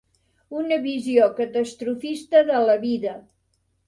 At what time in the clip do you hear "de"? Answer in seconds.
2.47-2.63